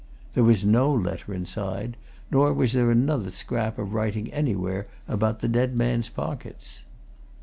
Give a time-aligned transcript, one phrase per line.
[0.33, 1.95] There was no letter inside it,
[2.31, 6.85] nor was there another scrap of writing anywhere about the dead man's pockets.